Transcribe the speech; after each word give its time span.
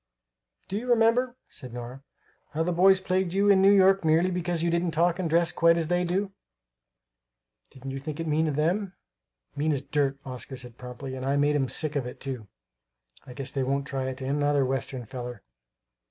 "Do 0.67 0.77
you 0.79 0.89
remember," 0.89 1.35
said 1.47 1.71
Nora, 1.73 2.01
"how 2.53 2.63
the 2.63 2.71
boys 2.71 2.99
plagued 2.99 3.33
you 3.33 3.49
in 3.51 3.61
New 3.61 3.69
York, 3.71 4.03
merely 4.03 4.31
because 4.31 4.63
you 4.63 4.71
didn't 4.71 4.93
talk 4.95 5.19
and 5.19 5.29
dress 5.29 5.51
quite 5.51 5.77
as 5.77 5.89
they 5.89 6.03
do? 6.03 6.31
Didn't 7.69 7.91
you 7.91 7.99
think 7.99 8.19
it 8.19 8.25
mean 8.25 8.47
of 8.47 8.55
them?" 8.55 8.93
"Mean 9.55 9.71
as 9.73 9.83
dirt," 9.83 10.17
Oscar 10.25 10.57
said 10.57 10.79
promptly; 10.79 11.13
"and 11.13 11.23
I 11.23 11.37
made 11.37 11.55
'em 11.55 11.69
sick 11.69 11.95
of 11.95 12.07
it, 12.07 12.19
too. 12.19 12.47
I 13.27 13.33
guess 13.33 13.51
they 13.51 13.61
won't 13.61 13.85
try 13.85 14.05
it 14.05 14.23
on 14.23 14.29
another 14.29 14.65
Western 14.65 15.05
feller!" 15.05 15.43